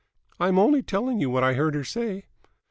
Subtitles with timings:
[0.39, 2.23] "I'm only telling you what I heard her say."